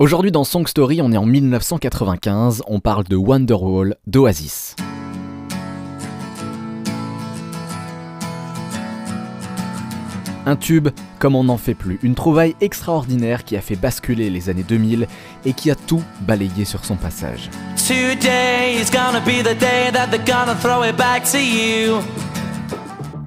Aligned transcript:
Aujourd'hui 0.00 0.32
dans 0.32 0.44
Song 0.44 0.66
Story, 0.66 1.02
on 1.02 1.12
est 1.12 1.18
en 1.18 1.26
1995, 1.26 2.62
on 2.66 2.80
parle 2.80 3.04
de 3.04 3.16
Wonderwall 3.16 3.96
d'Oasis. 4.06 4.74
Un 10.46 10.56
tube 10.56 10.88
comme 11.18 11.36
on 11.36 11.44
n'en 11.44 11.58
fait 11.58 11.74
plus, 11.74 11.98
une 12.02 12.14
trouvaille 12.14 12.56
extraordinaire 12.62 13.44
qui 13.44 13.58
a 13.58 13.60
fait 13.60 13.76
basculer 13.76 14.30
les 14.30 14.48
années 14.48 14.64
2000 14.66 15.06
et 15.44 15.52
qui 15.52 15.70
a 15.70 15.74
tout 15.74 16.02
balayé 16.22 16.64
sur 16.64 16.86
son 16.86 16.96
passage. 16.96 17.50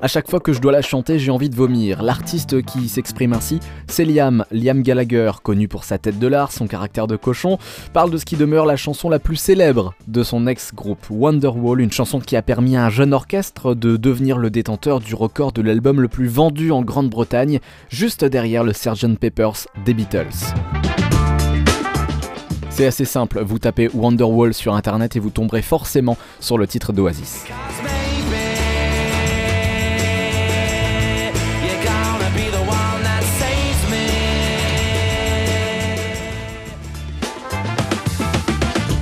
À 0.04 0.08
chaque 0.08 0.30
fois 0.30 0.42
que 0.42 0.52
je 0.52 0.60
dois 0.60 0.74
la 0.74 0.82
chanter, 0.82 1.18
j'ai 1.18 1.32
envie 1.32 1.50
de 1.50 1.56
vomir. 1.56 2.04
L'artiste 2.04 2.62
qui 2.66 2.90
s'exprime 2.90 3.32
ainsi, 3.32 3.62
c'est 3.88 4.04
Liam, 4.04 4.44
Liam 4.52 4.82
Gallagher, 4.82 5.32
connu 5.42 5.70
pour 5.70 5.86
sa 5.86 5.98
tête 5.98 6.20
de 6.20 6.28
l'art, 6.28 6.52
son 6.52 6.68
caractère 6.68 7.08
de 7.08 7.16
cochon, 7.16 7.58
parle 7.94 8.12
de 8.12 8.18
ce 8.18 8.26
qui 8.26 8.36
demeure 8.36 8.66
la 8.66 8.76
chanson 8.76 9.08
la 9.08 9.20
plus 9.20 9.38
célèbre 9.38 9.94
de 10.10 10.22
son 10.22 10.46
ex-groupe 10.46 11.06
Wonderwall, 11.10 11.80
une 11.80 11.94
chanson 11.94 12.20
qui 12.20 12.36
a 12.36 12.42
permis 12.42 12.76
à 12.76 12.84
un 12.88 12.90
jeune 12.90 13.14
orchestre 13.14 13.76
de 13.76 13.96
devenir 13.96 14.38
le 14.38 14.50
détenteur 14.50 15.00
du 15.00 15.16
record 15.16 15.54
de 15.54 15.62
l'album 15.62 16.02
le 16.02 16.10
plus 16.10 16.28
vendu 16.28 16.74
en 16.74 16.82
Grande-Bretagne, 16.82 17.62
juste 17.88 18.26
derrière 18.26 18.66
le 18.66 18.74
Sgt 18.74 19.18
Pepper's 19.18 19.70
des 19.86 19.94
Beatles. 19.94 20.54
C'est 22.70 22.88
assez 22.88 23.06
simple, 23.06 23.42
vous 23.42 23.60
tapez 23.60 23.88
Wonderwall 23.94 24.54
sur 24.54 24.76
internet 24.76 25.16
et 25.16 25.22
vous 25.22 25.30
tomberez 25.30 25.62
forcément 25.62 26.18
sur 26.42 26.58
le 26.58 26.68
titre 26.68 26.92
d'Oasis. 26.92 27.46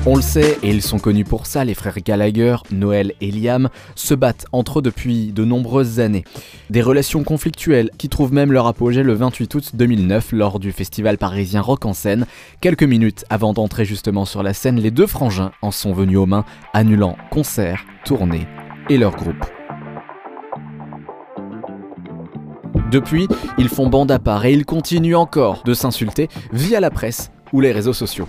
On 0.07 0.15
le 0.15 0.23
sait, 0.23 0.57
et 0.63 0.69
ils 0.69 0.81
sont 0.81 0.97
connus 0.97 1.25
pour 1.25 1.45
ça, 1.45 1.63
les 1.63 1.75
frères 1.75 1.99
Gallagher, 2.03 2.55
Noël 2.71 3.13
et 3.21 3.29
Liam, 3.29 3.69
se 3.93 4.15
battent 4.15 4.47
entre 4.51 4.79
eux 4.79 4.81
depuis 4.81 5.31
de 5.31 5.45
nombreuses 5.45 5.99
années. 5.99 6.23
Des 6.71 6.81
relations 6.81 7.23
conflictuelles 7.23 7.91
qui 7.99 8.09
trouvent 8.09 8.33
même 8.33 8.51
leur 8.51 8.65
apogée 8.65 9.03
le 9.03 9.13
28 9.13 9.53
août 9.53 9.71
2009 9.75 10.31
lors 10.31 10.57
du 10.57 10.71
festival 10.71 11.19
parisien 11.19 11.61
Rock 11.61 11.85
en 11.85 11.93
scène. 11.93 12.25
Quelques 12.61 12.81
minutes 12.81 13.25
avant 13.29 13.53
d'entrer 13.53 13.85
justement 13.85 14.25
sur 14.25 14.41
la 14.41 14.55
scène, 14.55 14.79
les 14.79 14.89
deux 14.89 15.05
frangins 15.05 15.51
en 15.61 15.69
sont 15.69 15.93
venus 15.93 16.17
aux 16.17 16.25
mains, 16.25 16.45
annulant 16.73 17.15
concerts, 17.29 17.85
tournées 18.03 18.47
et 18.89 18.97
leur 18.97 19.15
groupe. 19.15 19.45
Depuis, 22.91 23.27
ils 23.59 23.69
font 23.69 23.87
bande 23.87 24.11
à 24.11 24.17
part 24.17 24.45
et 24.45 24.51
ils 24.51 24.65
continuent 24.65 25.15
encore 25.15 25.61
de 25.63 25.75
s'insulter 25.75 26.27
via 26.51 26.79
la 26.79 26.89
presse 26.89 27.31
ou 27.53 27.61
les 27.61 27.71
réseaux 27.71 27.93
sociaux. 27.93 28.27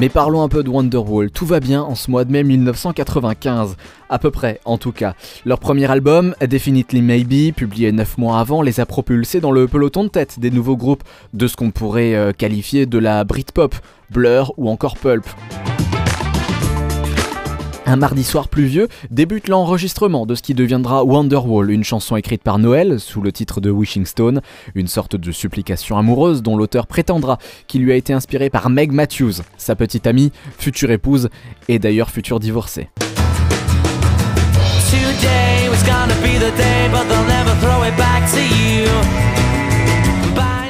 Mais 0.00 0.08
parlons 0.08 0.42
un 0.42 0.48
peu 0.48 0.62
de 0.62 0.68
Wonderwall. 0.68 1.28
Tout 1.32 1.44
va 1.44 1.58
bien 1.58 1.82
en 1.82 1.96
ce 1.96 2.08
mois 2.08 2.24
de 2.24 2.30
mai 2.30 2.44
1995, 2.44 3.76
à 4.08 4.18
peu 4.20 4.30
près 4.30 4.60
en 4.64 4.78
tout 4.78 4.92
cas. 4.92 5.14
Leur 5.44 5.58
premier 5.58 5.90
album, 5.90 6.36
Definitely 6.40 7.02
Maybe, 7.02 7.52
publié 7.52 7.90
9 7.90 8.16
mois 8.16 8.38
avant, 8.38 8.62
les 8.62 8.78
a 8.78 8.86
propulsés 8.86 9.40
dans 9.40 9.50
le 9.50 9.66
peloton 9.66 10.04
de 10.04 10.08
tête 10.08 10.38
des 10.38 10.52
nouveaux 10.52 10.76
groupes 10.76 11.02
de 11.34 11.48
ce 11.48 11.56
qu'on 11.56 11.72
pourrait 11.72 12.14
euh, 12.14 12.30
qualifier 12.30 12.86
de 12.86 12.98
la 12.98 13.24
Britpop, 13.24 13.74
Blur 14.10 14.52
ou 14.56 14.70
encore 14.70 14.96
Pulp. 14.96 15.26
Un 17.88 17.96
mardi 17.96 18.22
soir 18.22 18.48
pluvieux 18.48 18.86
débute 19.10 19.48
l'enregistrement 19.48 20.26
de 20.26 20.34
ce 20.34 20.42
qui 20.42 20.52
deviendra 20.52 21.04
Wonderwall, 21.04 21.70
une 21.70 21.84
chanson 21.84 22.16
écrite 22.16 22.42
par 22.42 22.58
Noël 22.58 23.00
sous 23.00 23.22
le 23.22 23.32
titre 23.32 23.62
de 23.62 23.70
Wishing 23.70 24.04
Stone, 24.04 24.42
une 24.74 24.88
sorte 24.88 25.16
de 25.16 25.32
supplication 25.32 25.96
amoureuse 25.96 26.42
dont 26.42 26.54
l'auteur 26.54 26.86
prétendra 26.86 27.38
qu'il 27.66 27.80
lui 27.80 27.92
a 27.92 27.96
été 27.96 28.12
inspiré 28.12 28.50
par 28.50 28.68
Meg 28.68 28.92
Matthews, 28.92 29.40
sa 29.56 29.74
petite 29.74 30.06
amie, 30.06 30.32
future 30.58 30.90
épouse 30.90 31.30
et 31.68 31.78
d'ailleurs 31.78 32.10
future 32.10 32.40
divorcée. 32.40 32.90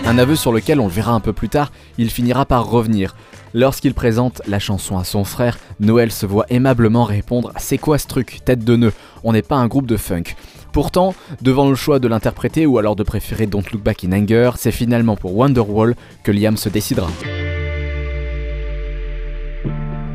Un 0.08 0.16
aveu 0.16 0.36
sur 0.36 0.52
lequel 0.52 0.80
on 0.80 0.86
le 0.86 0.90
verra 0.90 1.12
un 1.12 1.20
peu 1.20 1.34
plus 1.34 1.50
tard, 1.50 1.70
il 1.98 2.08
finira 2.08 2.46
par 2.46 2.70
revenir. 2.70 3.14
Lorsqu'il 3.52 3.92
présente 3.92 4.40
la 4.48 4.58
chanson 4.58 4.96
à 4.96 5.04
son 5.04 5.22
frère, 5.22 5.58
Noël 5.80 6.10
se 6.10 6.24
voit 6.24 6.46
aimablement 6.48 7.04
répondre 7.04 7.52
C'est 7.58 7.76
quoi 7.76 7.98
ce 7.98 8.06
truc, 8.06 8.40
tête 8.42 8.64
de 8.64 8.74
nœud? 8.74 8.92
On 9.22 9.34
n'est 9.34 9.42
pas 9.42 9.56
un 9.56 9.66
groupe 9.66 9.86
de 9.86 9.98
funk. 9.98 10.34
Pourtant, 10.72 11.14
devant 11.42 11.68
le 11.68 11.74
choix 11.74 11.98
de 11.98 12.08
l'interpréter 12.08 12.64
ou 12.64 12.78
alors 12.78 12.96
de 12.96 13.02
préférer 13.02 13.46
Don't 13.46 13.64
Look 13.70 13.82
Back 13.82 14.02
in 14.02 14.12
Anger, 14.12 14.52
c'est 14.56 14.72
finalement 14.72 15.14
pour 15.14 15.36
Wonderwall 15.36 15.94
que 16.22 16.32
Liam 16.32 16.56
se 16.56 16.70
décidera. 16.70 17.10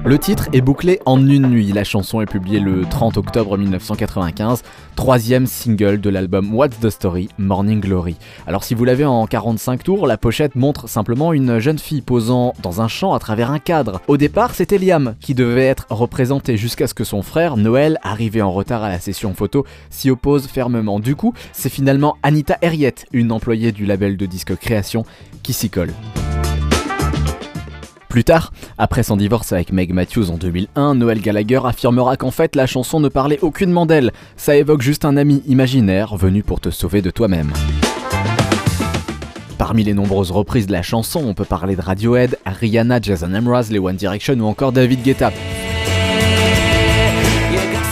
Le 0.05 0.19
titre 0.19 0.49
est 0.51 0.59
bouclé 0.59 0.99
en 1.05 1.25
une 1.25 1.47
nuit. 1.47 1.71
La 1.71 1.85
chanson 1.85 2.19
est 2.19 2.25
publiée 2.25 2.59
le 2.59 2.83
30 2.83 3.15
octobre 3.15 3.57
1995, 3.57 4.61
troisième 4.97 5.47
single 5.47 6.01
de 6.01 6.09
l'album 6.09 6.53
What's 6.53 6.77
the 6.81 6.89
Story, 6.89 7.29
Morning 7.37 7.79
Glory. 7.79 8.17
Alors 8.45 8.65
si 8.65 8.73
vous 8.75 8.83
l'avez 8.83 9.05
en 9.05 9.25
45 9.25 9.81
tours, 9.81 10.05
la 10.05 10.17
pochette 10.17 10.55
montre 10.55 10.89
simplement 10.89 11.31
une 11.31 11.59
jeune 11.59 11.79
fille 11.79 12.01
posant 12.01 12.53
dans 12.61 12.81
un 12.81 12.89
champ 12.89 13.13
à 13.13 13.19
travers 13.19 13.49
un 13.49 13.59
cadre. 13.59 14.01
Au 14.09 14.17
départ, 14.17 14.55
c'était 14.55 14.77
Liam 14.77 15.15
qui 15.21 15.35
devait 15.35 15.67
être 15.67 15.87
représenté 15.89 16.57
jusqu'à 16.57 16.87
ce 16.87 16.93
que 16.93 17.05
son 17.05 17.21
frère, 17.21 17.55
Noël, 17.55 17.97
arrivé 18.03 18.41
en 18.41 18.51
retard 18.51 18.83
à 18.83 18.89
la 18.89 18.99
session 18.99 19.33
photo, 19.33 19.65
s'y 19.89 20.09
oppose 20.09 20.47
fermement. 20.47 20.99
Du 20.99 21.15
coup, 21.15 21.33
c'est 21.53 21.69
finalement 21.69 22.17
Anita 22.23 22.57
Herriette, 22.61 23.05
une 23.13 23.31
employée 23.31 23.71
du 23.71 23.85
label 23.85 24.17
de 24.17 24.25
disque 24.25 24.57
Création, 24.57 25.05
qui 25.43 25.53
s'y 25.53 25.69
colle. 25.69 25.93
Plus 28.13 28.23
tard, 28.23 28.53
après 28.77 29.01
son 29.01 29.17
divorce 29.17 29.53
avec 29.53 29.73
Meg 29.73 29.91
Matthews 29.91 30.29
en 30.29 30.37
2001, 30.37 30.93
Noel 30.93 31.19
Gallagher 31.19 31.61
affirmera 31.65 32.15
qu'en 32.15 32.29
fait 32.29 32.55
la 32.55 32.67
chanson 32.67 32.99
ne 32.99 33.09
parlait 33.09 33.39
aucunement 33.41 33.87
d'elle, 33.87 34.11
ça 34.37 34.55
évoque 34.55 34.83
juste 34.83 35.03
un 35.03 35.17
ami 35.17 35.41
imaginaire 35.47 36.15
venu 36.15 36.43
pour 36.43 36.59
te 36.59 36.69
sauver 36.69 37.01
de 37.01 37.09
toi-même. 37.09 37.51
Parmi 39.57 39.83
les 39.83 39.95
nombreuses 39.95 40.29
reprises 40.29 40.67
de 40.67 40.73
la 40.73 40.83
chanson, 40.83 41.23
on 41.25 41.33
peut 41.33 41.43
parler 41.43 41.75
de 41.75 41.81
Radiohead, 41.81 42.37
Rihanna, 42.45 43.01
Jason 43.01 43.29
Mraz, 43.29 43.69
les 43.71 43.79
One 43.79 43.95
Direction 43.95 44.35
ou 44.35 44.45
encore 44.45 44.73
David 44.73 45.01
Guetta. 45.01 45.31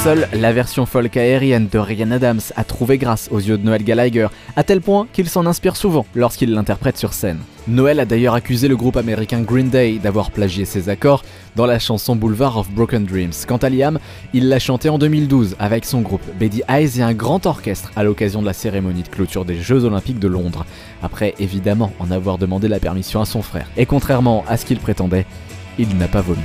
Seule 0.04 0.28
la 0.34 0.52
version 0.52 0.88
folk 0.88 1.16
aérienne 1.16 1.68
de 1.72 1.78
Ryan 1.78 2.10
Adams 2.10 2.42
a 2.56 2.64
trouvé 2.64 2.98
grâce 2.98 3.30
aux 3.30 3.38
yeux 3.38 3.60
de 3.60 3.64
Noel 3.64 3.84
Gallagher, 3.84 4.30
à 4.56 4.64
tel 4.64 4.82
point 4.82 5.06
qu'il 5.14 5.30
s'en 5.30 5.46
inspire 5.46 5.76
souvent 5.76 6.08
lorsqu'il 6.16 6.52
l'interprète 6.54 6.98
sur 6.98 7.14
scène. 7.14 7.38
Noël 7.68 8.00
a 8.00 8.06
d'ailleurs 8.06 8.34
accusé 8.34 8.68
le 8.68 8.76
groupe 8.76 8.98
américain 8.98 9.42
Green 9.42 9.70
Day 9.70 10.00
d'avoir 10.02 10.32
plagié 10.32 10.66
ses 10.66 10.90
accords 10.90 11.24
dans 11.56 11.68
la 11.68 11.78
chanson 11.78 12.16
Boulevard 12.16 12.58
of 12.58 12.72
Broken 12.72 13.06
Dreams. 13.06 13.34
Quant 13.48 13.58
à 13.58 13.70
Liam, 13.70 14.00
il 14.34 14.50
l'a 14.50 14.58
chanté 14.58 14.90
en 14.90 14.98
2012 14.98 15.56
avec 15.60 15.86
son 15.86 16.02
groupe 16.02 16.24
Betty 16.40 16.64
Eyes 16.68 16.98
et 16.98 17.04
un 17.04 17.14
grand 17.14 17.46
orchestre 17.46 17.92
à 17.96 18.04
l'occasion 18.04 18.42
de 18.42 18.48
la 18.48 18.54
cérémonie 18.54 19.04
de 19.04 19.08
clôture 19.08 19.46
des 19.46 19.62
Jeux 19.62 19.86
Olympiques 19.86 20.18
de 20.18 20.28
Londres, 20.28 20.66
après 21.04 21.36
évidemment 21.38 21.94
en 22.00 22.10
avoir 22.10 22.40
demandé 22.40 22.68
la 22.68 22.80
permission 22.80 23.22
à 23.22 23.26
son 23.26 23.44
frère. 23.44 23.68
Et 23.78 23.86
contrairement 23.86 24.44
à 24.48 24.58
ce 24.58 24.66
qu'il 24.66 24.80
prétendait, 24.80 25.28
il 25.78 25.96
n'a 25.98 26.08
pas 26.08 26.22
vomi. 26.22 26.42